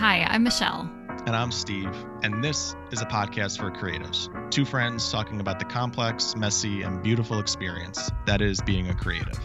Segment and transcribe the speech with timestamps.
[0.00, 0.90] Hi, I'm Michelle.
[1.26, 4.30] And I'm Steve, and this is a podcast for creatives.
[4.50, 9.38] Two friends talking about the complex, messy, and beautiful experience that is being a creative.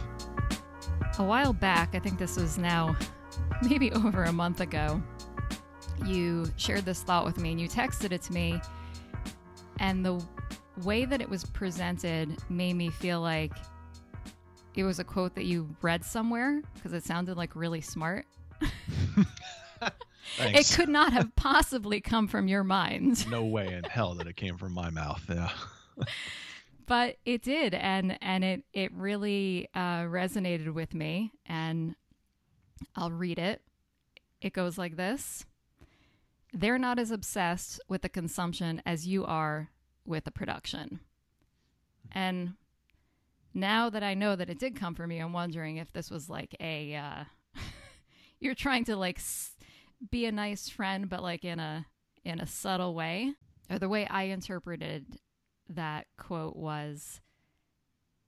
[1.19, 2.95] A while back, I think this was now
[3.69, 5.03] maybe over a month ago,
[6.05, 8.61] you shared this thought with me and you texted it to me.
[9.81, 10.23] And the
[10.85, 13.51] way that it was presented made me feel like
[14.73, 18.25] it was a quote that you read somewhere because it sounded like really smart.
[20.39, 23.29] it could not have possibly come from your mind.
[23.29, 25.23] no way in hell that it came from my mouth.
[25.29, 25.49] Yeah.
[26.85, 31.31] but it did, and and it it really uh, resonated with me.
[31.45, 31.95] And
[32.95, 33.61] I'll read it.
[34.41, 35.45] It goes like this:
[36.53, 39.69] They're not as obsessed with the consumption as you are
[40.05, 40.99] with the production.
[42.11, 42.53] And
[43.53, 46.29] now that I know that it did come from you, I'm wondering if this was
[46.29, 47.23] like a uh,
[48.39, 49.54] you're trying to like s-
[50.11, 51.85] be a nice friend, but like in a
[52.23, 53.33] in a subtle way.
[53.69, 55.19] Or the way I interpreted
[55.69, 57.21] that quote was,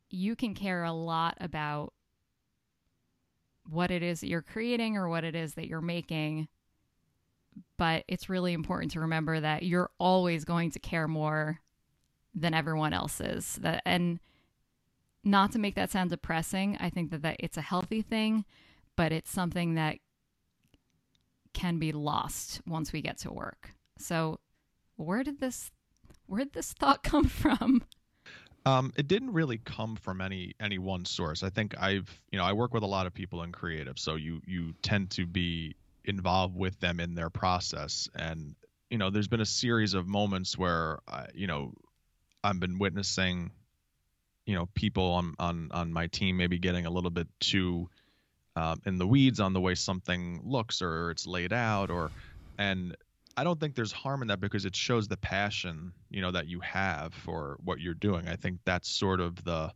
[0.10, 1.94] you can care a lot about
[3.70, 6.48] what it is that you're creating or what it is that you're making.
[7.78, 11.60] But it's really important to remember that you're always going to care more
[12.34, 13.56] than everyone else is.
[13.62, 14.20] That and
[15.24, 18.46] not to make that sound depressing, I think that, that it's a healthy thing,
[18.96, 19.98] but it's something that
[21.54, 23.74] can be lost once we get to work.
[23.98, 24.40] So
[24.96, 25.72] where did this
[26.28, 27.84] where did this thought come from?
[28.66, 31.42] Um, it didn't really come from any any one source.
[31.44, 34.16] I think I've you know I work with a lot of people in creative, so
[34.16, 38.56] you you tend to be involved with them in their process, and
[38.90, 41.74] you know there's been a series of moments where I, you know
[42.44, 43.52] I've been witnessing
[44.46, 47.90] you know people on on on my team maybe getting a little bit too
[48.58, 52.10] um, in the weeds on the way something looks or it's laid out or
[52.58, 52.96] and
[53.38, 56.48] I don't think there's harm in that because it shows the passion, you know, that
[56.48, 58.28] you have for what you're doing.
[58.28, 59.72] I think that's sort of the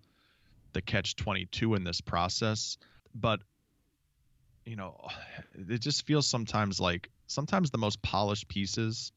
[0.74, 2.78] the catch 22 in this process.
[3.14, 3.42] But
[4.66, 5.00] you know,
[5.54, 9.12] it just feels sometimes like sometimes the most polished pieces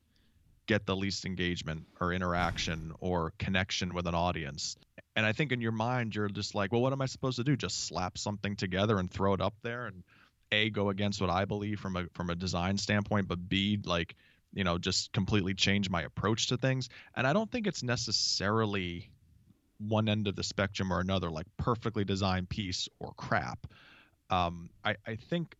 [0.67, 4.77] get the least engagement or interaction or connection with an audience.
[5.17, 7.45] And I think in your mind you're just like, well, what am I supposed to
[7.45, 7.57] do?
[7.57, 10.03] Just slap something together and throw it up there and
[10.53, 14.15] a go against what I believe from a from a design standpoint, but b like
[14.53, 16.89] you know just completely change my approach to things?
[17.17, 19.11] And i don't think it's necessarily
[19.79, 23.67] one end of the spectrum or another like perfectly designed piece or crap.
[24.31, 25.57] Um, I, I think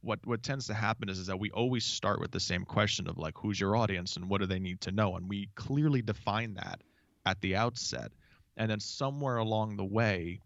[0.00, 3.08] what what tends to happen is, is that we always start with the same question
[3.08, 5.16] of like who's your audience and what do they need to know?
[5.16, 6.80] And we clearly define that
[7.24, 8.12] at the outset
[8.56, 10.40] and then somewhere along the way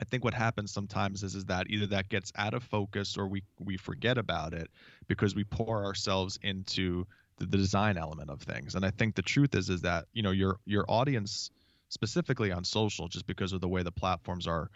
[0.00, 3.28] I think what happens sometimes is is that either that gets out of focus or
[3.28, 4.68] we we forget about it
[5.06, 8.74] because we pour ourselves into the, the design element of things.
[8.74, 11.50] And I think the truth is is that you know your your audience
[11.88, 14.70] specifically on social just because of the way the platforms are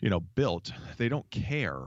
[0.00, 1.80] you know built they don't care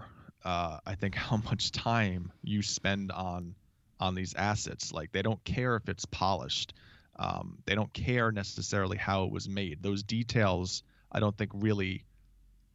[0.44, 3.54] uh, i think how much time you spend on
[4.00, 6.74] on these assets like they don't care if it's polished
[7.18, 12.06] um, they don't care necessarily how it was made those details i don't think really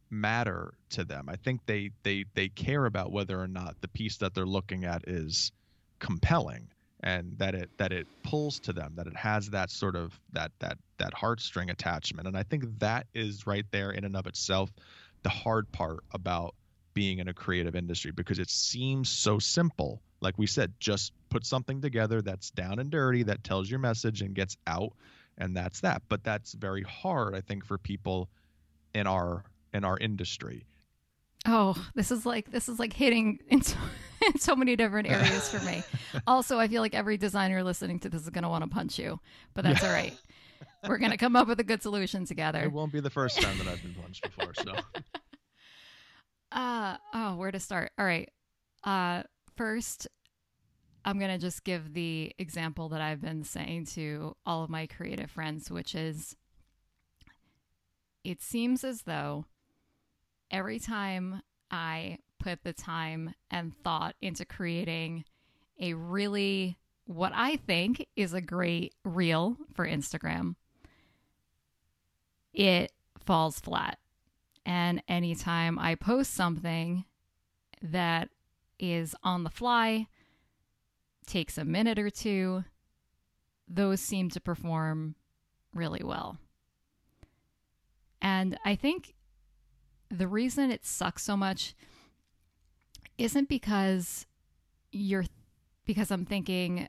[0.09, 1.29] matter to them.
[1.29, 4.85] I think they they they care about whether or not the piece that they're looking
[4.85, 5.51] at is
[5.99, 6.67] compelling
[7.01, 10.51] and that it that it pulls to them, that it has that sort of that
[10.59, 12.27] that that heartstring attachment.
[12.27, 14.71] And I think that is right there in and of itself
[15.23, 16.55] the hard part about
[16.93, 20.01] being in a creative industry because it seems so simple.
[20.21, 24.21] Like we said, just put something together that's down and dirty that tells your message
[24.21, 24.93] and gets out
[25.37, 26.01] and that's that.
[26.09, 28.29] But that's very hard I think for people
[28.93, 29.43] in our
[29.73, 30.65] in our industry.
[31.47, 33.77] Oh, this is like this is like hitting in so,
[34.27, 35.83] in so many different areas for me.
[36.27, 38.99] also, I feel like every designer listening to this is going to want to punch
[38.99, 39.19] you,
[39.53, 39.87] but that's yeah.
[39.87, 40.13] all right.
[40.87, 42.61] We're going to come up with a good solution together.
[42.61, 44.73] It won't be the first time that I've been punched before, so.
[46.51, 47.91] Uh oh, where to start?
[47.99, 48.27] All right.
[48.83, 49.21] Uh
[49.59, 50.07] first
[51.03, 54.87] I'm going to just give the example that I've been saying to all of my
[54.87, 56.37] creative friends, which is
[58.23, 59.43] it seems as though
[60.49, 65.25] every time I put the time and thought into creating
[65.77, 70.55] a really, what I think is a great reel for Instagram,
[72.53, 72.93] it
[73.25, 73.99] falls flat.
[74.65, 77.03] And anytime I post something
[77.81, 78.29] that
[78.79, 80.07] is on the fly,
[81.27, 82.63] takes a minute or two,
[83.67, 85.15] those seem to perform
[85.73, 86.37] really well.
[88.21, 89.13] And I think
[90.09, 91.75] the reason it sucks so much
[93.17, 94.25] isn't because
[94.91, 95.25] you're
[95.85, 96.87] because I'm thinking,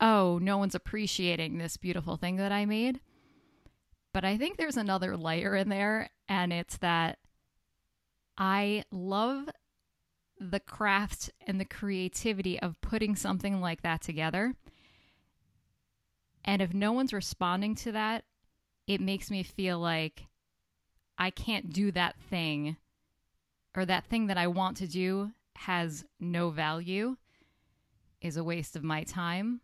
[0.00, 3.00] oh, no one's appreciating this beautiful thing that I made.
[4.12, 7.18] But I think there's another layer in there, and it's that
[8.38, 9.48] I love
[10.38, 14.54] the craft and the creativity of putting something like that together.
[16.44, 18.24] And if no one's responding to that,
[18.86, 20.26] it makes me feel like
[21.18, 22.76] I can't do that thing
[23.74, 27.16] or that thing that I want to do has no value,
[28.20, 29.60] is a waste of my time.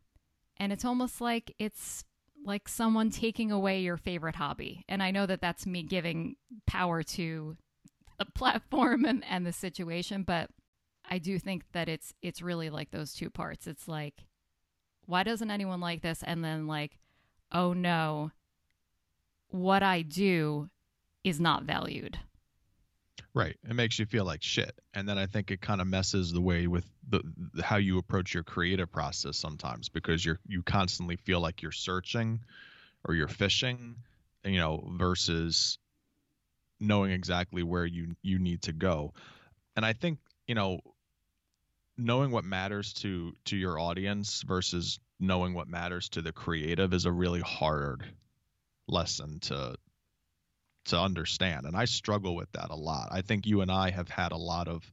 [0.57, 2.05] And it's almost like it's
[2.45, 4.85] like someone taking away your favorite hobby.
[4.89, 6.37] And I know that that's me giving
[6.67, 7.57] power to
[8.19, 10.51] a platform and, and the situation, but
[11.13, 13.67] I do think that it's it's really like those two parts.
[13.67, 14.25] It's like
[15.05, 16.99] why doesn't anyone like this and then like
[17.53, 18.31] oh no
[19.49, 20.71] what I do
[21.23, 22.19] is not valued.
[23.35, 23.59] Right.
[23.69, 24.75] It makes you feel like shit.
[24.95, 27.21] And then I think it kind of messes the way with the,
[27.53, 31.73] the, how you approach your creative process sometimes because you're you constantly feel like you're
[31.73, 32.41] searching
[33.05, 33.97] or you're fishing,
[34.47, 35.77] you know, versus
[36.81, 39.13] knowing exactly where you you need to go.
[39.77, 40.81] And I think, you know,
[41.97, 47.05] knowing what matters to to your audience versus knowing what matters to the creative is
[47.05, 48.05] a really hard
[48.89, 49.77] lesson to
[50.85, 51.67] to understand.
[51.67, 53.09] And i struggle with that a lot.
[53.13, 54.91] I think you and i have had a lot of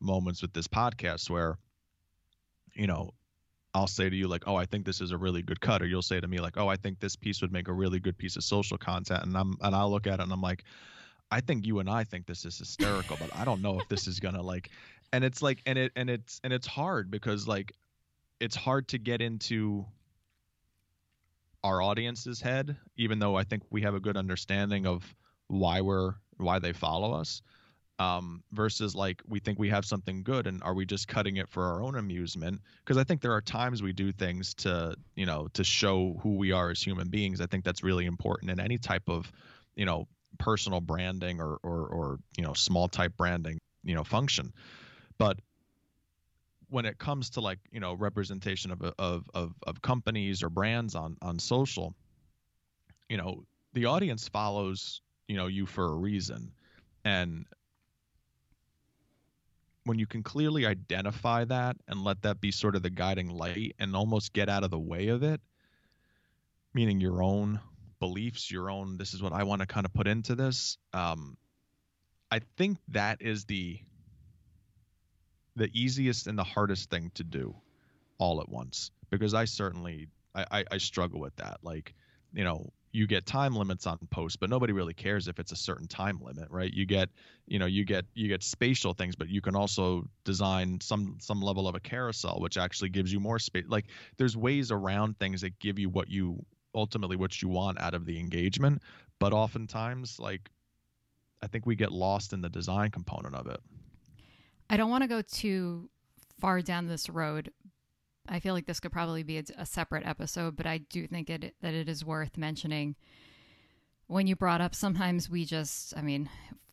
[0.00, 1.58] moments with this podcast where
[2.74, 3.10] you know
[3.74, 5.82] i'll say to you like oh i think this is a really good cut.
[5.82, 7.98] Or you'll say to me like oh i think this piece would make a really
[7.98, 9.24] good piece of social content.
[9.24, 10.64] And i'm and i'll look at it and i'm like
[11.30, 14.06] i think you and i think this is hysterical but i don't know if this
[14.06, 14.70] is gonna like
[15.12, 17.72] and it's like and it and it's and it's hard because like
[18.40, 19.86] it's hard to get into
[21.64, 25.14] our audience's head, even though I think we have a good understanding of
[25.46, 27.42] why we're why they follow us.
[27.98, 31.48] Um, versus like we think we have something good and are we just cutting it
[31.48, 35.26] for our own amusement because i think there are times we do things to you
[35.26, 38.58] know to show who we are as human beings i think that's really important in
[38.58, 39.30] any type of
[39.76, 40.08] you know
[40.38, 44.52] personal branding or or, or you know small type branding you know function
[45.22, 45.38] but
[46.68, 50.94] when it comes to like you know representation of of of, of companies or brands
[50.94, 51.94] on on social
[53.08, 56.52] you know the audience follows you know you for a reason.
[57.04, 57.46] And
[59.84, 63.74] when you can clearly identify that and let that be sort of the guiding light
[63.78, 65.40] and almost get out of the way of it
[66.72, 67.58] meaning your own
[67.98, 71.36] beliefs your own this is what i want to kind of put into this um,
[72.30, 73.80] i think that is the
[75.56, 77.54] the easiest and the hardest thing to do
[78.18, 81.58] all at once because I certainly I, I, I struggle with that.
[81.62, 81.94] Like,
[82.32, 85.56] you know, you get time limits on posts, but nobody really cares if it's a
[85.56, 86.72] certain time limit, right?
[86.72, 87.08] You get,
[87.46, 91.40] you know, you get you get spatial things, but you can also design some some
[91.40, 93.64] level of a carousel, which actually gives you more space.
[93.68, 93.86] Like,
[94.18, 96.44] there's ways around things that give you what you
[96.74, 98.82] ultimately what you want out of the engagement,
[99.18, 100.50] but oftentimes, like,
[101.42, 103.60] I think we get lost in the design component of it.
[104.70, 105.90] I don't want to go too
[106.40, 107.52] far down this road.
[108.28, 111.28] I feel like this could probably be a, a separate episode, but I do think
[111.28, 112.96] it, that it is worth mentioning.
[114.06, 116.28] When you brought up, sometimes we just, I mean,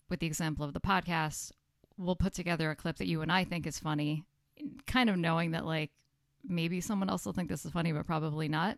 [0.09, 1.51] with the example of the podcast,
[1.97, 4.25] we'll put together a clip that you and I think is funny,
[4.87, 5.91] kind of knowing that like
[6.47, 8.77] maybe someone else will think this is funny, but probably not.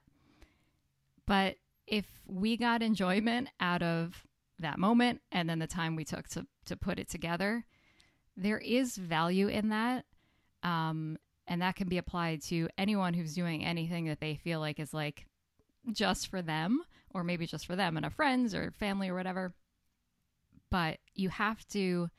[1.25, 1.55] But
[1.87, 4.25] if we got enjoyment out of
[4.59, 7.65] that moment and then the time we took to to put it together,
[8.37, 10.05] there is value in that.
[10.63, 14.79] Um, and that can be applied to anyone who's doing anything that they feel like
[14.79, 15.25] is like
[15.91, 16.81] just for them,
[17.13, 19.51] or maybe just for them and a friends or family or whatever.
[20.69, 22.09] But you have to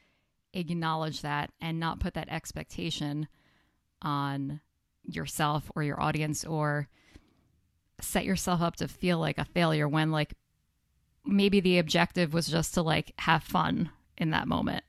[0.52, 3.28] acknowledge that and not put that expectation
[4.02, 4.60] on
[5.04, 6.88] yourself or your audience or
[8.00, 10.34] set yourself up to feel like a failure when like
[11.24, 14.84] maybe the objective was just to like have fun in that moment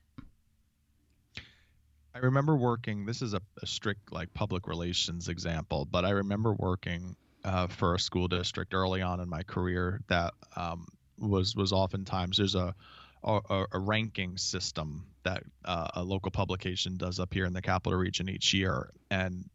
[2.14, 3.06] I remember working.
[3.06, 7.94] This is a, a, strict like public relations example, but I remember working uh, for
[7.94, 10.86] a school district early on in my career that um,
[11.18, 12.74] was was oftentimes there's a
[13.24, 17.98] a, a ranking system that uh, a local publication does up here in the capital
[17.98, 19.48] region each year, and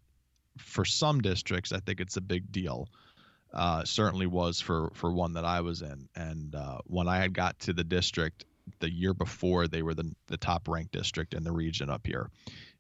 [0.58, 2.90] for some districts, I think it's a big deal.
[3.54, 7.34] Uh, certainly was for for one that I was in, and uh, when I had
[7.34, 8.46] got to the district,
[8.80, 12.30] the year before they were the, the top ranked district in the region up here.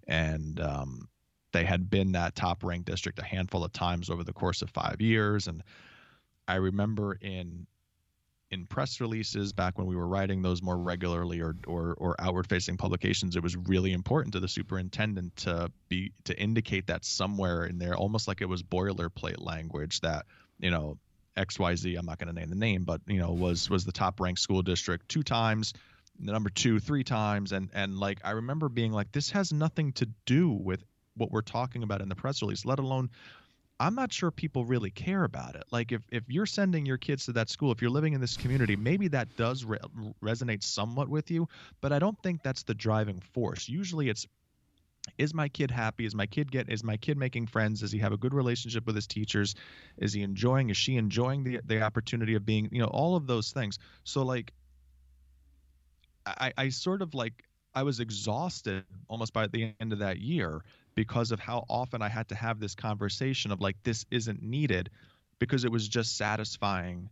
[0.08, 1.08] And um,
[1.51, 4.69] they had been that top ranked district a handful of times over the course of
[4.69, 5.48] five years.
[5.48, 5.63] And
[6.48, 7.67] I remember in
[8.51, 12.48] in press releases back when we were writing those more regularly or or, or outward
[12.48, 17.65] facing publications it was really important to the superintendent to be to indicate that somewhere
[17.65, 20.25] in there almost like it was boilerplate language that
[20.60, 20.98] you know
[21.39, 24.19] xyz i'm not going to name the name but you know was was the top
[24.19, 25.74] ranked school district two times
[26.19, 29.91] the number two three times and and like i remember being like this has nothing
[29.93, 30.84] to do with
[31.15, 33.10] what we're talking about in the press release let alone
[33.81, 35.63] I'm not sure people really care about it.
[35.72, 38.36] Like if if you're sending your kids to that school, if you're living in this
[38.36, 39.79] community, maybe that does re-
[40.22, 41.48] resonate somewhat with you,
[41.79, 43.69] but I don't think that's the driving force.
[43.69, 44.27] Usually it's
[45.18, 46.06] is my kid happy?
[46.06, 47.82] Is my kid get is my kid making friends?
[47.82, 49.56] Does he have a good relationship with his teachers?
[49.98, 53.27] Is he enjoying is she enjoying the the opportunity of being, you know, all of
[53.27, 53.79] those things.
[54.03, 54.53] So like
[56.25, 60.63] I I sort of like I was exhausted almost by the end of that year
[60.96, 64.89] because of how often I had to have this conversation of like this isn't needed
[65.39, 67.10] because it was just satisfying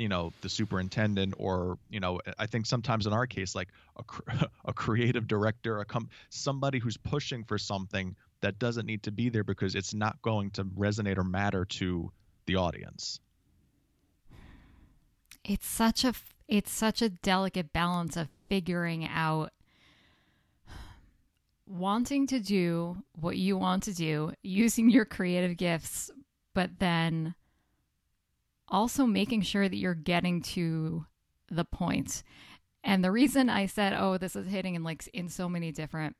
[0.00, 4.48] you know the superintendent or you know i think sometimes in our case like a,
[4.64, 9.28] a creative director a com- somebody who's pushing for something that doesn't need to be
[9.28, 12.10] there because it's not going to resonate or matter to
[12.46, 13.20] the audience.
[15.44, 16.14] It's such a
[16.48, 19.52] it's such a delicate balance of figuring out
[21.66, 26.10] wanting to do what you want to do, using your creative gifts,
[26.54, 27.34] but then
[28.70, 31.06] also making sure that you're getting to
[31.50, 32.22] the point.
[32.82, 36.16] And the reason I said, oh, this is hitting in like in so many different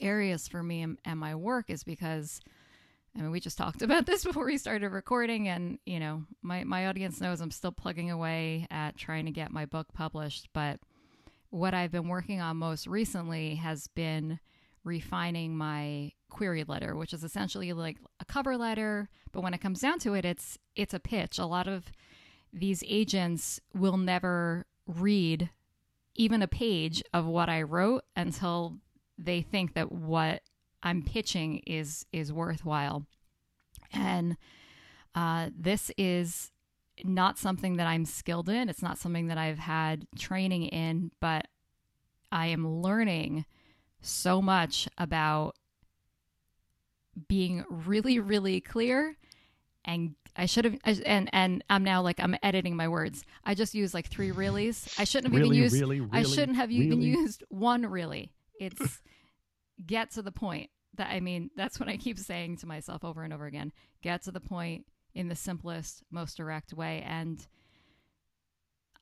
[0.00, 2.40] areas for me and, and my work is because
[3.16, 6.64] I mean, we just talked about this before we started recording, and you know, my
[6.64, 10.48] my audience knows I'm still plugging away at trying to get my book published.
[10.52, 10.80] But
[11.50, 14.40] what I've been working on most recently has been
[14.84, 19.80] refining my query letter, which is essentially like a cover letter, but when it comes
[19.80, 21.38] down to it, it's it's a pitch.
[21.38, 21.92] A lot of
[22.52, 25.50] these agents will never read
[26.14, 28.78] even a page of what I wrote until
[29.18, 30.42] they think that what
[30.82, 33.06] I'm pitching is is worthwhile.
[33.92, 34.36] And
[35.14, 36.50] uh, this is
[37.04, 38.68] not something that I'm skilled in.
[38.70, 41.46] It's not something that I've had training in, but
[42.30, 43.44] I am learning
[44.00, 45.56] so much about
[47.28, 49.16] being really, really clear
[49.84, 53.24] and I should have, and and I'm now like I'm editing my words.
[53.44, 54.98] I just used like three reallys.
[54.98, 55.74] I shouldn't have really, even used.
[55.74, 56.86] Really, really, I shouldn't have really?
[56.86, 58.32] even used one really.
[58.58, 59.00] It's
[59.86, 60.70] get to the point.
[60.96, 63.72] That I mean, that's what I keep saying to myself over and over again.
[64.02, 67.46] Get to the point in the simplest, most direct way, and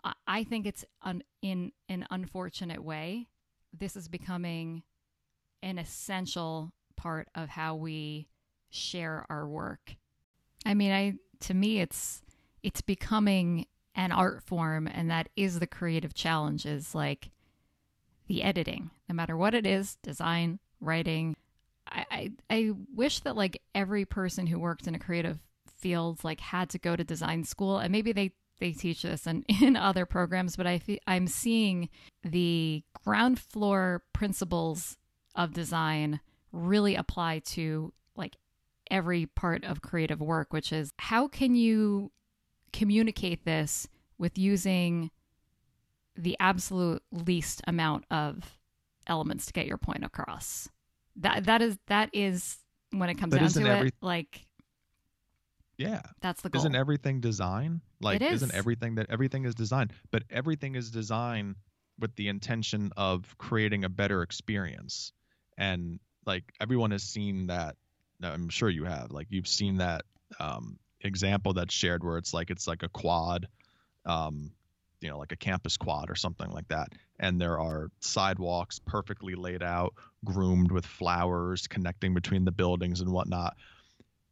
[0.03, 3.29] I, I think it's un, in an unfortunate way.
[3.73, 4.83] This is becoming
[5.63, 8.29] an essential part of how we
[8.69, 9.97] share our work.
[10.67, 11.15] I mean, I
[11.47, 12.23] to me it's
[12.63, 17.31] it's becoming an art form and that is the creative challenge is like
[18.27, 18.91] the editing.
[19.09, 21.37] No matter what it is, design, writing.
[21.91, 25.41] I, I, I wish that like every person who worked in a creative
[25.79, 29.43] field like had to go to design school and maybe they they teach this in,
[29.63, 31.89] in other programs, but I feel, I'm seeing
[32.23, 34.99] the ground floor principles
[35.35, 36.21] of design
[36.53, 38.37] really apply to like
[38.91, 42.11] every part of creative work, which is how can you
[42.73, 43.89] communicate this
[44.19, 45.11] with using
[46.17, 48.59] the absolute least amount of
[49.07, 50.69] elements to get your point across.
[51.17, 52.59] That that is that is
[52.91, 54.47] when it comes But down to every- it, like
[55.79, 56.61] yeah that's the goal.
[56.61, 61.57] isn't everything design like isn't everything that everything is design but everything is designed
[61.99, 65.13] with the intention of creating a better experience
[65.57, 65.99] and
[66.31, 67.75] like everyone has seen that
[68.23, 70.03] i'm sure you have like you've seen that
[70.39, 73.49] um, example that's shared where it's like it's like a quad
[74.07, 74.53] um,
[75.01, 79.35] you know like a campus quad or something like that and there are sidewalks perfectly
[79.35, 79.93] laid out
[80.25, 83.57] groomed with flowers connecting between the buildings and whatnot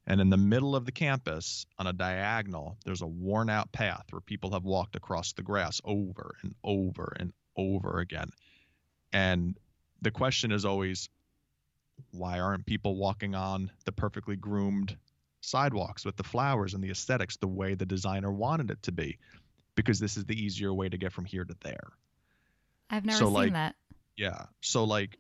[0.06, 4.06] and in the middle of the campus, on a diagonal, there's a worn out path
[4.08, 8.30] where people have walked across the grass over and over and over again.
[9.12, 9.58] And
[10.00, 11.10] the question is always
[12.12, 14.96] why aren't people walking on the perfectly groomed
[15.40, 19.18] sidewalks with the flowers and the aesthetics the way the designer wanted it to be?
[19.74, 21.92] Because this is the easier way to get from here to there.
[22.90, 23.74] I've never so, seen like, that.
[24.16, 24.46] Yeah.
[24.60, 25.18] So like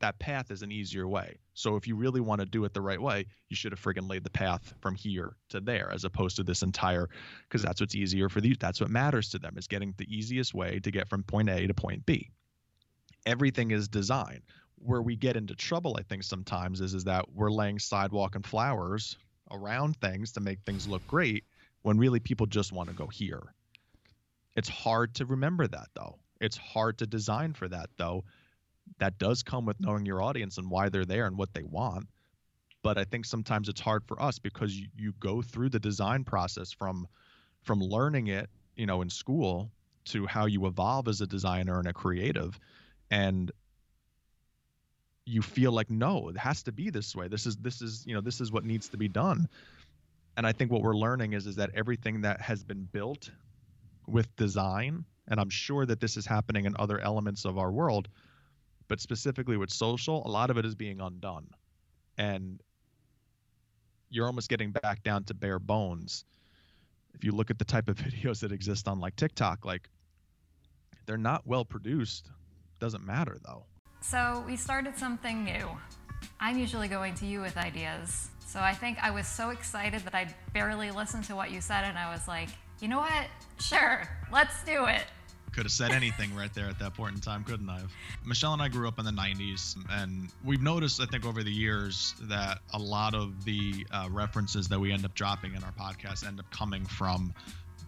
[0.00, 1.38] that path is an easier way.
[1.54, 4.08] So if you really want to do it the right way, you should have friggin'
[4.08, 7.08] laid the path from here to there as opposed to this entire
[7.48, 10.52] because that's what's easier for these that's what matters to them is getting the easiest
[10.52, 12.30] way to get from point A to point B.
[13.24, 14.42] Everything is design.
[14.84, 18.44] Where we get into trouble, I think sometimes is is that we're laying sidewalk and
[18.44, 19.16] flowers
[19.50, 21.44] around things to make things look great
[21.82, 23.54] when really people just want to go here.
[24.56, 26.18] It's hard to remember that though.
[26.40, 28.24] It's hard to design for that though.
[28.98, 32.06] That does come with knowing your audience and why they're there and what they want.
[32.82, 36.24] But I think sometimes it's hard for us because you, you go through the design
[36.24, 37.08] process from
[37.62, 39.70] from learning it, you know, in school
[40.04, 42.60] to how you evolve as a designer and a creative.
[43.10, 43.50] And
[45.26, 47.28] you feel like no it has to be this way.
[47.28, 49.48] This is this is you know this is what needs to be done.
[50.36, 53.30] And i think what we're learning is is that everything that has been built
[54.06, 58.08] with design and i'm sure that this is happening in other elements of our world
[58.88, 61.48] but specifically with social a lot of it is being undone.
[62.18, 62.60] And
[64.10, 66.24] you're almost getting back down to bare bones.
[67.14, 69.88] If you look at the type of videos that exist on like tiktok like
[71.06, 72.30] they're not well produced.
[72.80, 73.64] Doesn't matter though
[74.04, 75.66] so we started something new.
[76.38, 78.28] I'm usually going to you with ideas.
[78.46, 81.84] So I think I was so excited that I barely listened to what you said
[81.84, 83.26] and I was like, you know what?
[83.58, 85.04] Sure, let's do it.
[85.52, 87.80] Could have said anything right there at that point in time, couldn't I?
[88.26, 91.52] Michelle and I grew up in the 90s, and we've noticed, I think, over the
[91.52, 95.70] years that a lot of the uh, references that we end up dropping in our
[95.72, 97.32] podcast end up coming from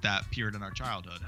[0.03, 1.21] that period in our childhood.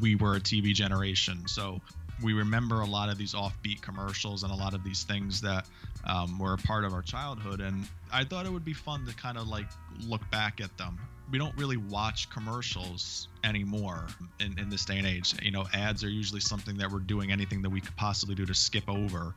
[0.00, 1.80] We were a TV generation, so
[2.22, 5.66] we remember a lot of these offbeat commercials and a lot of these things that
[6.04, 7.60] um, were a part of our childhood.
[7.60, 9.66] And I thought it would be fun to kind of like
[10.06, 10.98] look back at them.
[11.30, 14.06] We don't really watch commercials anymore
[14.40, 15.34] in, in this day and age.
[15.42, 18.44] You know, ads are usually something that we're doing anything that we could possibly do
[18.46, 19.34] to skip over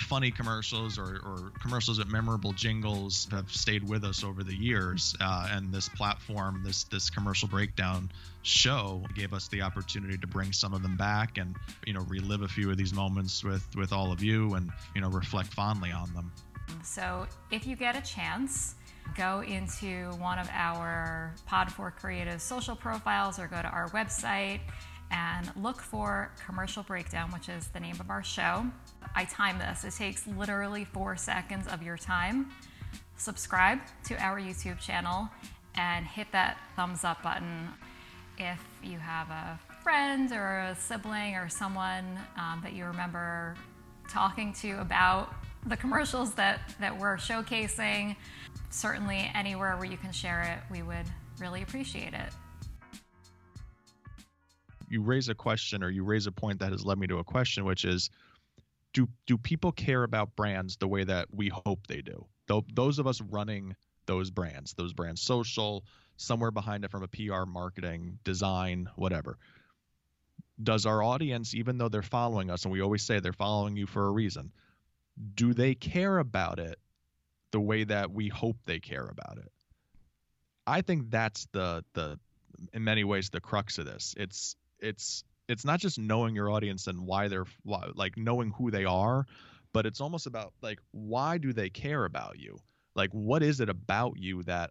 [0.00, 5.14] funny commercials or, or commercials with memorable jingles have stayed with us over the years.
[5.20, 8.10] Uh, and this platform, this this commercial breakdown
[8.42, 11.56] show, gave us the opportunity to bring some of them back and
[11.86, 15.00] you know relive a few of these moments with with all of you and you
[15.00, 16.32] know reflect fondly on them.
[16.82, 18.74] So if you get a chance.
[19.16, 24.60] Go into one of our Pod for Creative social profiles or go to our website
[25.10, 28.64] and look for Commercial Breakdown, which is the name of our show.
[29.14, 32.50] I time this, it takes literally four seconds of your time.
[33.16, 35.28] Subscribe to our YouTube channel
[35.74, 37.68] and hit that thumbs up button
[38.38, 43.54] if you have a friend or a sibling or someone um, that you remember
[44.08, 45.32] talking to about
[45.66, 48.16] the commercials that, that we're showcasing.
[48.70, 51.06] Certainly, anywhere where you can share it, we would
[51.38, 52.32] really appreciate it
[54.90, 57.24] you raise a question or you raise a point that has led me to a
[57.24, 58.10] question, which is,
[58.92, 62.26] do do people care about brands the way that we hope they do?
[62.48, 65.84] Though those of us running those brands, those brands, social,
[66.16, 69.38] somewhere behind it from a PR, marketing, design, whatever.
[70.60, 73.86] Does our audience, even though they're following us, and we always say they're following you
[73.86, 74.50] for a reason,
[75.34, 76.78] do they care about it
[77.50, 79.50] the way that we hope they care about it?
[80.66, 82.18] I think that's the the
[82.72, 84.14] in many ways the crux of this.
[84.16, 87.46] It's it's it's not just knowing your audience and why they're
[87.94, 89.26] like knowing who they are,
[89.72, 92.58] but it's almost about like why do they care about you?
[92.94, 94.70] Like what is it about you that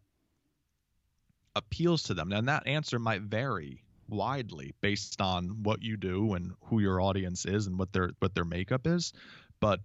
[1.56, 2.32] appeals to them?
[2.32, 7.46] And that answer might vary widely based on what you do and who your audience
[7.46, 9.14] is and what their what their makeup is.
[9.60, 9.82] But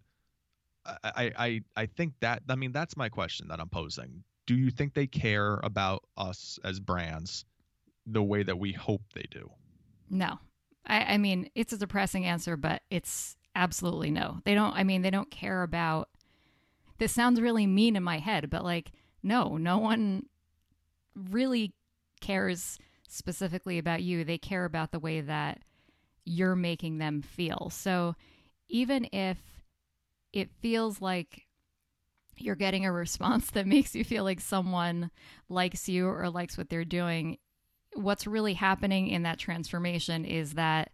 [0.87, 4.25] I I I think that I mean that's my question that I'm posing.
[4.47, 7.45] Do you think they care about us as brands
[8.07, 9.51] the way that we hope they do?
[10.11, 10.39] No.
[10.87, 14.41] I, I mean, it's a depressing answer, but it's absolutely no.
[14.45, 16.11] They don't, I mean, they don't care about.
[16.99, 18.93] This sounds really mean in my head, but like,
[19.23, 20.27] no, no one
[21.15, 21.73] really
[22.21, 24.25] cares specifically about you.
[24.25, 25.61] They care about the way that
[26.25, 27.71] you're making them feel.
[27.71, 28.15] So
[28.69, 29.39] even if
[30.35, 31.47] it feels like
[32.37, 35.11] you're getting a response that makes you feel like someone
[35.49, 37.39] likes you or likes what they're doing,
[37.95, 40.91] what's really happening in that transformation is that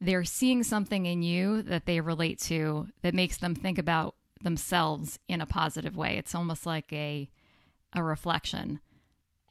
[0.00, 5.18] they're seeing something in you that they relate to that makes them think about themselves
[5.28, 6.16] in a positive way.
[6.16, 7.28] It's almost like a
[7.92, 8.78] a reflection.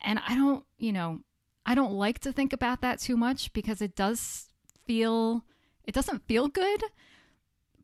[0.02, 1.20] And I don't, you know,
[1.66, 4.48] I don't like to think about that too much because it does
[4.86, 5.44] feel
[5.84, 6.84] it doesn't feel good.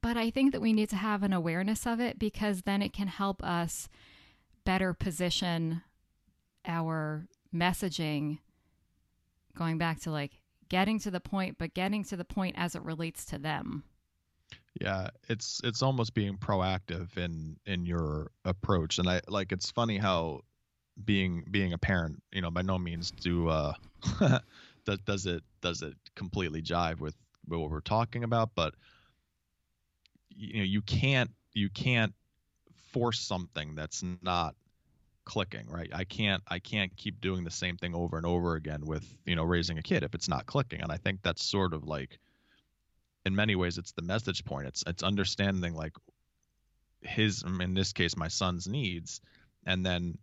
[0.05, 2.93] But I think that we need to have an awareness of it because then it
[2.93, 3.89] can help us
[4.63, 5.81] better position
[6.63, 8.37] our messaging
[9.57, 10.33] going back to like
[10.69, 13.83] getting to the point, but getting to the point as it relates to them.
[14.79, 19.97] Yeah, it's it's almost being proactive in in your approach, and I like it's funny
[19.97, 20.41] how
[21.03, 23.73] being being a parent, you know, by no means do uh
[24.85, 27.15] does does it does it completely jive with
[27.47, 28.75] what we're talking about, but
[30.35, 32.13] you know, you can't you can't
[32.91, 34.55] force something that's not
[35.25, 35.89] clicking right?
[35.93, 39.35] I can't i can't keep doing the same thing over and over again with you
[39.35, 40.81] know raising a kid if it's not clicking.
[40.81, 42.19] And i think that's sort of like
[43.25, 44.67] in many ways it's the message point.
[44.67, 45.93] It's it's understanding like
[47.01, 49.21] his in this case my son's needs
[49.65, 50.17] and then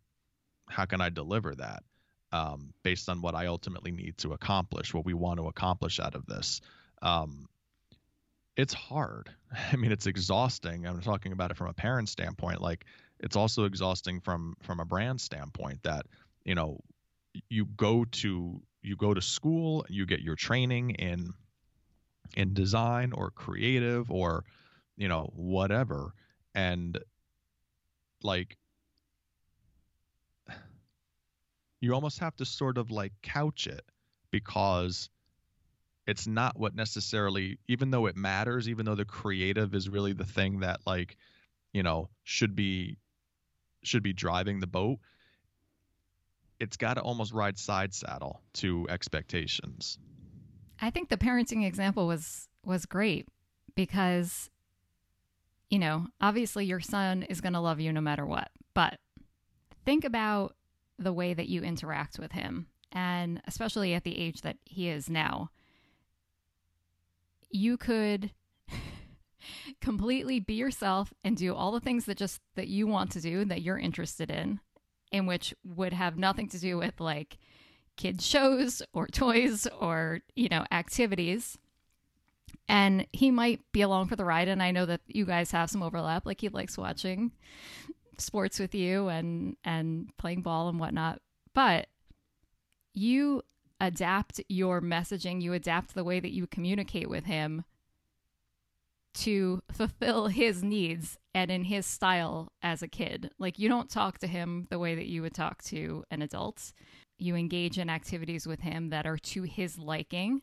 [0.69, 1.83] how can i deliver that
[2.33, 6.15] um, based on what i ultimately need to accomplish what we want to accomplish out
[6.15, 6.61] of this.
[7.03, 7.47] Um,
[8.57, 9.31] it's hard.
[9.73, 12.87] I mean it's exhausting i'm talking about it from a parent standpoint like
[13.21, 16.07] it's also exhausting from from a brand standpoint that
[16.45, 16.81] you know
[17.49, 21.33] you go to you go to school you get your training in
[22.35, 24.45] in design or creative or
[24.97, 26.13] you know whatever
[26.55, 26.99] and
[28.23, 28.57] like
[31.81, 33.85] you almost have to sort of like couch it
[34.31, 35.11] because
[36.07, 40.25] it's not what necessarily even though it matters even though the creative is really the
[40.25, 41.17] thing that like
[41.73, 42.97] you know should be
[43.83, 44.99] should be driving the boat
[46.61, 49.99] it's got to almost ride side saddle to expectations
[50.81, 53.29] I think the parenting example was was great
[53.75, 54.51] because
[55.71, 58.51] you know, obviously your son is going to love you no matter what.
[58.75, 58.99] But
[59.87, 60.55] think about
[60.99, 65.09] the way that you interact with him and especially at the age that he is
[65.09, 65.49] now.
[67.53, 68.33] You could
[69.81, 73.45] completely be yourself and do all the things that just that you want to do
[73.45, 74.61] that you're interested in
[75.13, 77.39] in which would have nothing to do with like
[77.97, 81.59] kids shows or toys or you know activities.
[82.69, 85.71] And he might be along for the ride and i know that you guys have
[85.71, 87.33] some overlap like he likes watching
[88.19, 91.21] sports with you and and playing ball and whatnot.
[91.55, 91.89] But
[92.95, 93.43] you
[93.83, 97.65] adapt your messaging you adapt the way that you communicate with him
[99.13, 103.31] to fulfill his needs and in his style as a kid.
[103.39, 106.73] Like you don't talk to him the way that you would talk to an adult.
[107.19, 110.43] You engage in activities with him that are to his liking.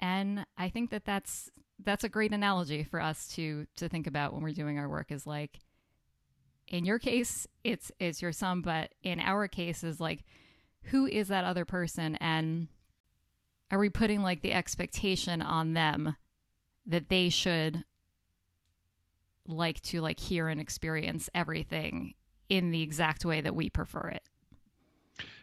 [0.00, 1.50] And i think that that's
[1.84, 5.12] that's a great analogy for us to to think about when we're doing our work
[5.12, 5.60] is like
[6.66, 10.24] in your case it's it's your son but in our case is like
[10.84, 12.16] who is that other person?
[12.16, 12.68] And
[13.70, 16.16] are we putting like the expectation on them
[16.86, 17.84] that they should
[19.46, 22.14] like to like hear and experience everything
[22.48, 24.22] in the exact way that we prefer it?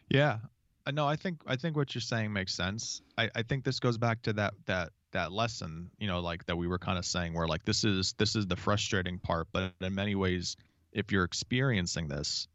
[0.10, 0.38] Yeah,
[0.86, 3.02] uh, no, I think I think what you're saying makes sense.
[3.18, 6.56] I, I think this goes back to that that that lesson, you know, like that
[6.56, 9.74] we were kind of saying, where like this is this is the frustrating part, but
[9.82, 10.58] in many ways,
[10.92, 12.48] if you're experiencing this,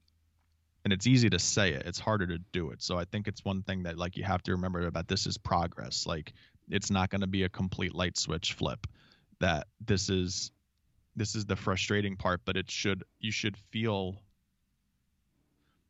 [0.84, 2.82] and it's easy to say it, it's harder to do it.
[2.82, 5.36] So I think it's one thing that like you have to remember about this is
[5.36, 6.06] progress.
[6.06, 6.32] Like
[6.70, 8.86] it's not going to be a complete light switch flip.
[9.40, 10.52] That this is
[11.16, 14.22] this is the frustrating part, but it should you should feel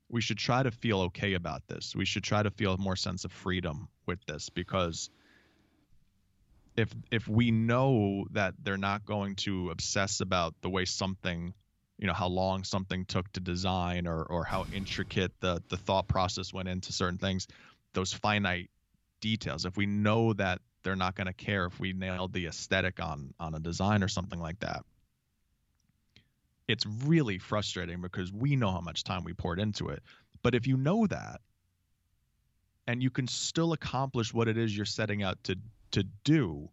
[0.09, 1.95] we should try to feel okay about this.
[1.95, 5.11] We should try to feel more sense of freedom with this because
[6.77, 11.55] if if we know that they're not going to obsess about the way something
[12.01, 16.09] you know how long something took to design or or how intricate the the thought
[16.09, 17.47] process went into certain things
[17.93, 18.71] those finite
[19.21, 23.01] details if we know that they're not going to care if we nailed the aesthetic
[23.01, 24.83] on on a design or something like that
[26.71, 30.03] it's really frustrating because we know how much time we poured into it.
[30.43, 31.41] But if you know that
[32.87, 35.57] and you can still accomplish what it is you're setting out to
[35.93, 36.69] to do,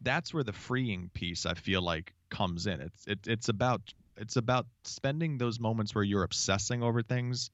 [0.00, 2.80] that's where the freeing piece I feel like comes in.
[2.80, 7.50] It's it, it's about it's about spending those moments where you're obsessing over things.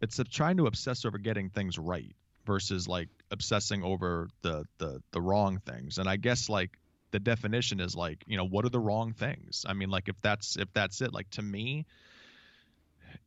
[0.00, 2.14] It's trying to obsess over getting things right
[2.46, 5.98] versus like obsessing over the the the wrong things.
[5.98, 6.78] And I guess like
[7.14, 10.20] the definition is like you know what are the wrong things i mean like if
[10.20, 11.86] that's if that's it like to me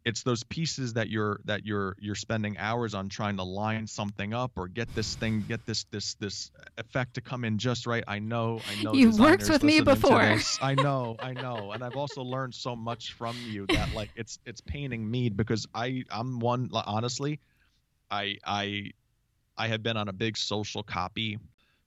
[0.07, 4.33] it's those pieces that you're that you're you're spending hours on trying to line something
[4.33, 8.05] up or get this thing get this this this effect to come in just right.
[8.07, 10.37] I know i know you've worked with me before.
[10.61, 11.73] i know i know.
[11.73, 15.67] And i've also learned so much from you that like it's it's paining me because
[15.75, 17.41] i i'm one honestly
[18.09, 18.91] i i
[19.57, 21.37] i have been on a big social copy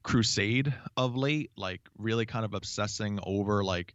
[0.02, 3.94] crusade of late, like really kind of obsessing over like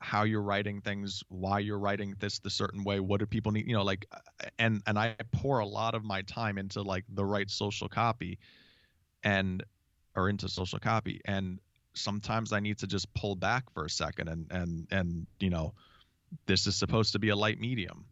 [0.00, 3.66] how you're writing things, why you're writing this the certain way, what do people need,
[3.66, 7.04] you know, like uh, and and I pour a lot of my time into like
[7.10, 8.38] the right social copy
[9.22, 9.62] and
[10.16, 11.58] or into social copy and
[11.94, 15.74] sometimes I need to just pull back for a second and and and you know
[16.46, 18.06] this is supposed to be a light medium.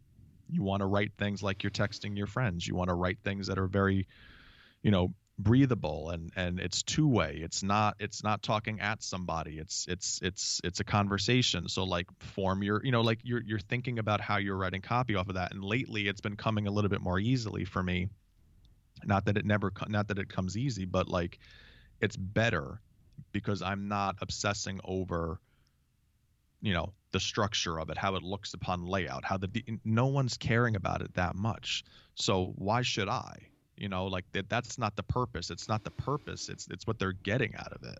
[0.49, 2.67] You want to write things like you're texting your friends.
[2.67, 4.07] You want to write things that are very
[4.83, 9.57] you know breathable and and it's two way it's not it's not talking at somebody.
[9.57, 11.69] It's it's it's it's a conversation.
[11.69, 15.15] So like form your you know like you're you're thinking about how you're writing copy
[15.15, 15.53] off of that.
[15.53, 18.09] And lately it's been coming a little bit more easily for me.
[19.05, 21.39] Not that it never not that it comes easy but like
[22.01, 22.81] it's better
[23.31, 25.39] because i'm not obsessing over
[26.61, 29.49] you know the structure of it how it looks upon layout how the
[29.85, 31.83] no one's caring about it that much.
[32.15, 33.49] So why should i
[33.79, 35.49] you know like that that's not the purpose.
[35.49, 36.49] It's not the purpose.
[36.49, 37.97] It's it's what they're getting out of it.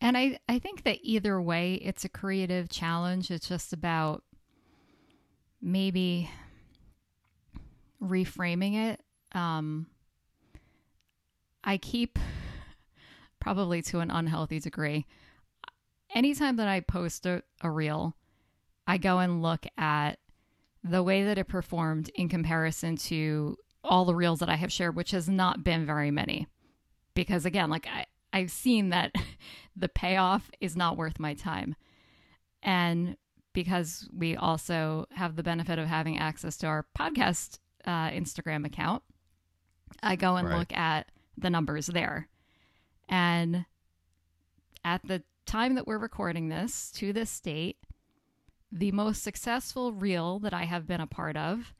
[0.00, 3.30] And i i think that either way it's a creative challenge.
[3.30, 4.24] It's just about
[5.62, 6.28] maybe
[8.02, 9.00] reframing it.
[9.32, 9.86] Um
[11.64, 12.18] i keep
[13.38, 15.06] probably to an unhealthy degree.
[16.14, 18.16] Anytime that i post a, a reel
[18.86, 20.18] i go and look at
[20.82, 24.96] the way that it performed in comparison to all the reels that I have shared,
[24.96, 26.46] which has not been very many.
[27.14, 29.12] Because again, like I, I've seen that
[29.76, 31.74] the payoff is not worth my time.
[32.62, 33.16] And
[33.52, 39.02] because we also have the benefit of having access to our podcast uh, Instagram account,
[40.02, 40.58] I go and right.
[40.58, 42.28] look at the numbers there.
[43.08, 43.66] And
[44.84, 47.78] at the time that we're recording this, to this date,
[48.70, 51.74] the most successful reel that I have been a part of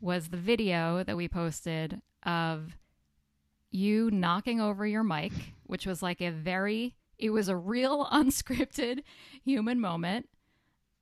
[0.00, 2.76] was the video that we posted of
[3.70, 5.32] you knocking over your mic,
[5.64, 9.00] which was like a very, it was a real unscripted
[9.44, 10.28] human moment,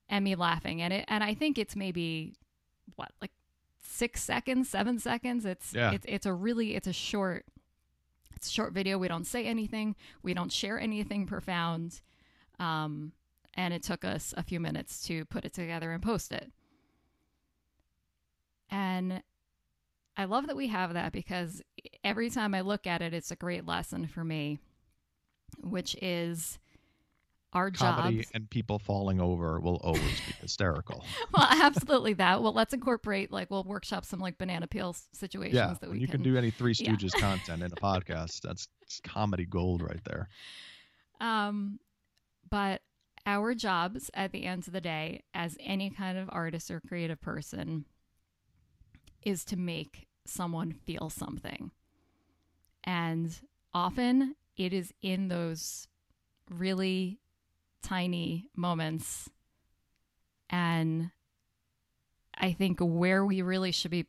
[0.07, 1.05] and me laughing at it.
[1.07, 2.33] And I think it's maybe
[2.95, 3.31] what, like
[3.81, 5.45] six seconds, seven seconds.
[5.45, 5.91] It's yeah.
[5.91, 7.45] it's it's a really it's a short
[8.35, 8.97] it's a short video.
[8.97, 9.95] We don't say anything.
[10.21, 12.01] We don't share anything profound.
[12.59, 13.13] Um,
[13.55, 16.51] and it took us a few minutes to put it together and post it.
[18.69, 19.21] And
[20.17, 21.61] I love that we have that because
[22.03, 24.59] every time I look at it, it's a great lesson for me,
[25.61, 26.57] which is
[27.53, 28.31] our Comedy jobs.
[28.33, 31.03] and people falling over will always be hysterical.
[31.33, 32.43] well, absolutely that.
[32.43, 36.07] Well, let's incorporate like we'll workshop some like banana peel situations yeah, that we you
[36.07, 37.21] can, can do any Three Stooges yeah.
[37.21, 38.41] content in a podcast.
[38.41, 38.67] That's
[39.03, 40.27] comedy gold right there.
[41.21, 41.79] Um,
[42.49, 42.81] but
[43.25, 47.21] our jobs at the end of the day, as any kind of artist or creative
[47.21, 47.85] person,
[49.25, 51.71] is to make someone feel something.
[52.83, 53.37] And
[53.73, 55.87] often it is in those
[56.49, 57.19] really
[57.81, 59.29] tiny moments.
[60.49, 61.11] And
[62.37, 64.07] I think where we really should be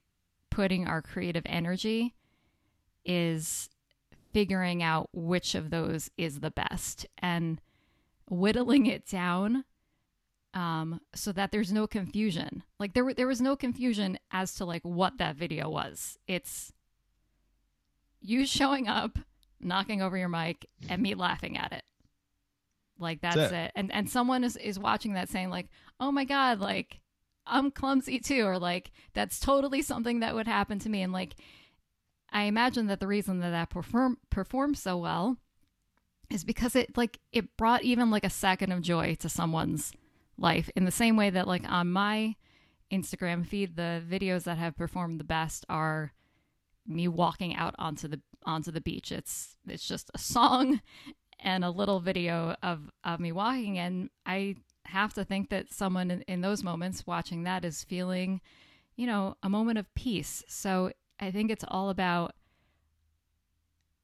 [0.50, 2.14] putting our creative energy
[3.04, 3.68] is
[4.32, 7.60] figuring out which of those is the best and
[8.28, 9.64] whittling it down
[10.56, 12.62] um, so that there's no confusion.
[12.80, 16.18] Like there, there was no confusion as to like what that video was.
[16.26, 16.72] It's
[18.22, 19.18] you showing up,
[19.60, 21.84] knocking over your mic, and me laughing at it.
[22.98, 23.56] Like that's, that's it.
[23.56, 23.72] it.
[23.76, 25.68] And and someone is is watching that saying like,
[26.00, 27.00] oh my god, like
[27.46, 31.02] I'm clumsy too, or like that's totally something that would happen to me.
[31.02, 31.34] And like,
[32.32, 35.36] I imagine that the reason that that perform performed so well
[36.30, 39.92] is because it like it brought even like a second of joy to someone's
[40.38, 42.34] life in the same way that like on my
[42.92, 46.12] Instagram feed the videos that have performed the best are
[46.86, 49.10] me walking out onto the onto the beach.
[49.10, 50.80] It's it's just a song
[51.40, 53.78] and a little video of of me walking.
[53.78, 58.40] And I have to think that someone in, in those moments watching that is feeling
[58.96, 60.44] you know a moment of peace.
[60.48, 62.34] So I think it's all about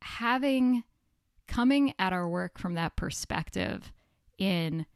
[0.02, 0.82] having
[1.46, 3.92] coming at our work from that perspective
[4.38, 4.86] in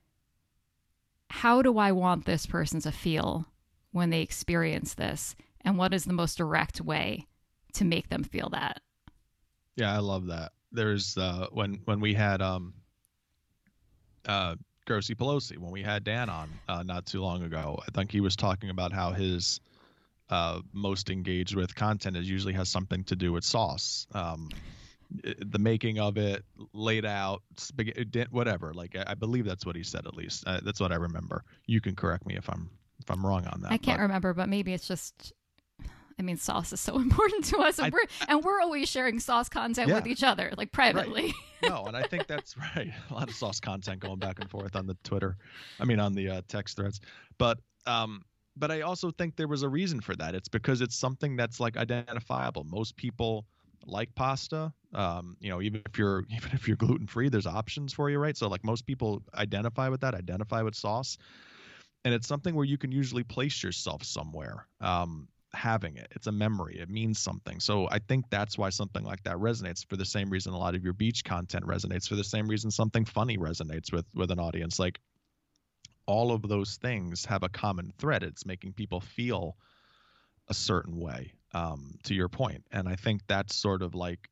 [1.29, 3.47] how do I want this person to feel
[3.93, 5.35] when they experience this?
[5.63, 7.27] And what is the most direct way
[7.75, 8.81] to make them feel that?
[9.77, 10.53] Yeah, I love that.
[10.73, 12.75] There's uh, when when we had um
[14.27, 17.81] uh Grossy Pelosi when we had Dan on uh, not too long ago.
[17.87, 19.61] I think he was talking about how his
[20.31, 24.07] uh, most engaged with content is usually has something to do with sauce.
[24.13, 24.49] Um,
[25.11, 27.43] the making of it laid out
[28.31, 31.45] whatever like i believe that's what he said at least uh, that's what i remember
[31.67, 32.69] you can correct me if i'm
[33.01, 34.03] if i'm wrong on that i can't but.
[34.03, 35.33] remember but maybe it's just
[36.19, 39.21] i mean sauce is so important to us and, I, we're, and we're always sharing
[39.21, 39.95] sauce content yeah.
[39.95, 41.71] with each other like privately right.
[41.71, 44.75] no and i think that's right a lot of sauce content going back and forth
[44.75, 45.37] on the twitter
[45.81, 47.01] i mean on the uh, text threads
[47.39, 48.23] but um
[48.57, 51.61] but i also think there was a reason for that it's because it's something that's
[51.61, 53.47] like identifiable most people
[53.87, 54.73] like pasta.
[54.95, 58.19] Um, you know, even if you're even if you're gluten free, there's options for you,
[58.19, 58.37] right?
[58.37, 61.19] So like most people identify with that, identify with sauce,
[62.05, 64.67] and it's something where you can usually place yourself somewhere.
[64.81, 66.09] Um, having it.
[66.11, 66.79] It's a memory.
[66.79, 67.61] It means something.
[67.61, 70.75] So I think that's why something like that resonates for the same reason a lot
[70.75, 74.39] of your beach content resonates for the same reason something funny resonates with with an
[74.39, 74.79] audience.
[74.79, 75.01] Like
[76.07, 78.23] all of those things have a common thread.
[78.23, 79.57] It's making people feel
[80.49, 81.33] a certain way.
[81.55, 84.29] Um, to your point, and I think that's sort of like,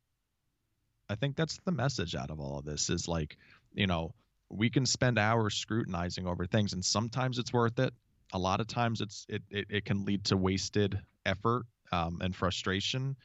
[1.09, 3.39] I think that's the message out of all of this is like,
[3.73, 4.15] you know,
[4.51, 7.95] we can spend hours scrutinizing over things, and sometimes it's worth it
[8.35, 12.35] a lot of times it's it it, it can lead to wasted effort um, and
[12.35, 13.17] frustration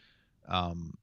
[0.48, 0.94] um,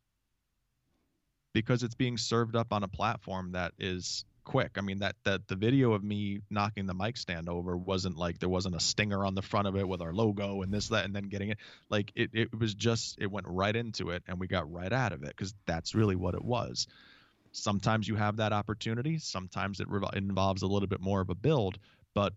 [1.52, 4.78] because it's being served up on a platform that is quick.
[4.78, 8.38] I mean that that the video of me knocking the mic stand over wasn't like
[8.38, 11.04] there wasn't a stinger on the front of it with our logo and this that
[11.04, 11.58] and then getting it
[11.90, 15.12] like it it was just it went right into it and we got right out
[15.12, 16.86] of it because that's really what it was.
[17.50, 19.18] Sometimes you have that opportunity.
[19.18, 21.78] Sometimes it, it involves a little bit more of a build,
[22.14, 22.32] but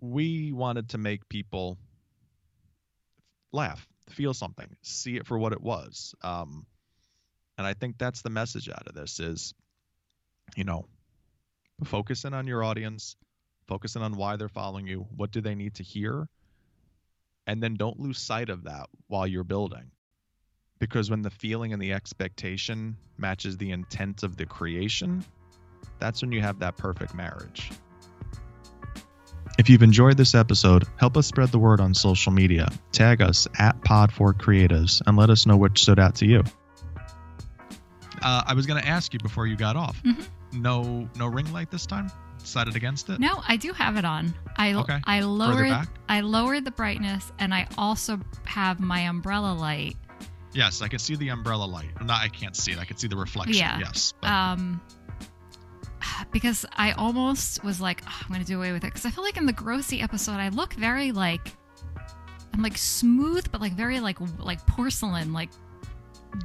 [0.00, 1.76] we wanted to make people
[3.52, 6.14] laugh, feel something, see it for what it was.
[6.22, 6.66] Um,
[7.58, 9.54] and I think that's the message out of this is,
[10.56, 10.86] you know,
[11.84, 13.16] focusing on your audience,
[13.66, 16.28] focusing on why they're following you, what do they need to hear,
[17.46, 19.90] and then don't lose sight of that while you're building.
[20.78, 25.24] Because when the feeling and the expectation matches the intent of the creation,
[25.98, 27.70] that's when you have that perfect marriage.
[29.58, 32.70] If you've enjoyed this episode, help us spread the word on social media.
[32.92, 36.42] Tag us at Pod4Creatives and let us know what stood out to you.
[38.22, 40.02] Uh, I was going to ask you before you got off.
[40.02, 40.22] Mm-hmm.
[40.52, 42.10] No, no ring light this time.
[42.38, 43.20] Decided against it.
[43.20, 44.32] No, I do have it on.
[44.56, 44.98] I okay.
[45.04, 49.96] I lowered I lowered the brightness, and I also have my umbrella light.
[50.52, 51.90] Yes, I can see the umbrella light.
[52.02, 52.78] Not I can't see it.
[52.78, 53.56] I can see the reflection.
[53.56, 53.78] Yeah.
[53.78, 54.14] Yes.
[54.20, 54.28] But...
[54.28, 54.80] Um
[56.32, 58.88] because I almost was like, oh, I'm going to do away with it.
[58.88, 61.52] Because I feel like in the Grossy episode, I look very like,
[62.52, 65.50] I'm like smooth, but like very like like porcelain, like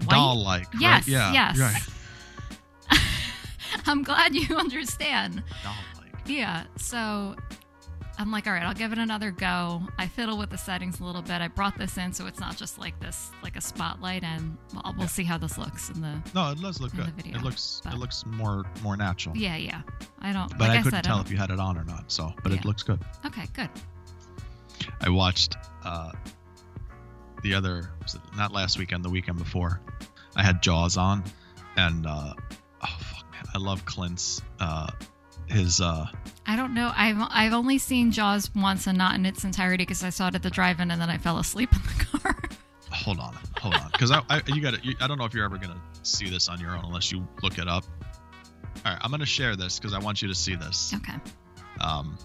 [0.07, 0.67] doll like.
[0.79, 1.07] Yes, right?
[1.07, 1.59] yeah, yes.
[1.59, 1.81] Right.
[3.87, 5.43] I'm glad you understand.
[5.63, 6.13] Doll like.
[6.25, 6.63] Yeah.
[6.77, 7.35] So
[8.17, 9.81] I'm like, all right, I'll give it another go.
[9.97, 11.41] I fiddle with the settings a little bit.
[11.41, 14.83] I brought this in so it's not just like this, like a spotlight, and we'll,
[14.93, 15.07] we'll yeah.
[15.07, 16.21] see how this looks in the.
[16.33, 17.07] No, it does look good.
[17.15, 19.35] Video, it looks but, it looks more more natural.
[19.35, 19.81] Yeah, yeah.
[20.19, 20.49] I don't.
[20.57, 22.11] But like I couldn't said, tell if you had it on or not.
[22.11, 22.59] So, but yeah.
[22.59, 22.99] it looks good.
[23.25, 23.69] Okay, good.
[25.01, 26.11] I watched uh,
[27.43, 27.89] the other,
[28.35, 29.81] not last weekend, the weekend before.
[30.35, 31.23] I had Jaws on,
[31.77, 32.33] and uh,
[33.55, 34.41] I love Quint's.
[34.59, 34.91] Uh,
[35.47, 36.07] his uh
[36.45, 36.91] I don't know.
[36.93, 40.35] I've I've only seen Jaws once and not in its entirety because I saw it
[40.35, 42.37] at the drive-in and then I fell asleep in the car.
[42.91, 44.95] hold on, hold on, because I, I, you got to.
[44.99, 47.57] I don't know if you're ever gonna see this on your own unless you look
[47.57, 47.85] it up.
[48.85, 50.93] All right, I'm gonna share this because I want you to see this.
[50.93, 51.17] Okay.
[51.79, 52.17] Um,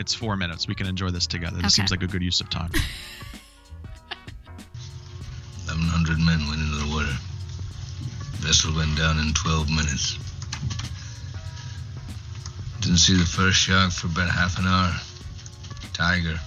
[0.00, 0.66] it's four minutes.
[0.66, 1.58] We can enjoy this together.
[1.58, 1.70] This okay.
[1.70, 2.72] seems like a good use of time.
[8.48, 10.16] Vessel went down in 12 minutes.
[12.80, 14.90] Didn't see the first shark for about half an hour.
[15.92, 16.40] Tiger,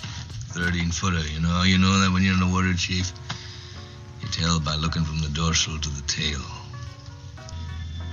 [0.58, 1.22] 13 footer.
[1.32, 3.12] You know you know that when you're in the water, Chief?
[4.20, 6.42] You tell by looking from the dorsal to the tail.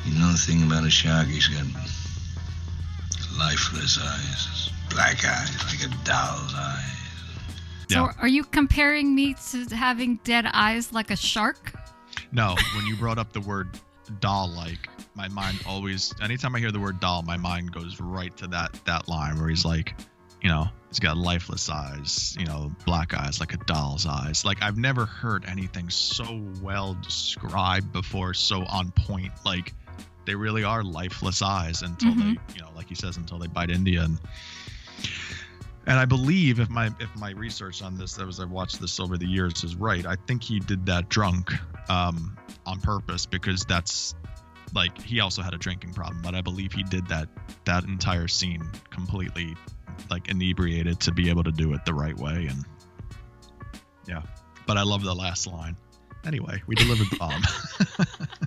[0.05, 1.65] You know the thing about a shark, he's got
[3.39, 6.85] lifeless eyes, black eyes, like a doll's eyes.
[7.89, 8.13] So, yeah.
[8.21, 11.78] are you comparing me to having dead eyes like a shark?
[12.33, 13.79] No, when you brought up the word
[14.21, 18.37] doll like, my mind always anytime I hear the word doll, my mind goes right
[18.39, 19.95] to that that line where he's like,
[20.43, 24.45] you know, he's got lifeless eyes, you know, black eyes like a doll's eyes.
[24.45, 29.33] Like I've never heard anything so well described before, so on point.
[29.45, 29.75] Like
[30.27, 32.35] they really are lifeless eyes until mm-hmm.
[32.35, 34.19] they, you know, like he says, until they bite India and
[35.89, 39.17] and I believe if my if my research on this as I've watched this over
[39.17, 41.51] the years is right, I think he did that drunk
[41.89, 44.15] um, on purpose because that's
[44.75, 47.29] like he also had a drinking problem, but I believe he did that
[47.65, 49.57] that entire scene completely
[50.11, 52.65] like inebriated to be able to do it the right way and
[54.07, 54.23] yeah.
[54.67, 55.77] But I love the last line.
[56.27, 57.43] Anyway, we delivered the bomb.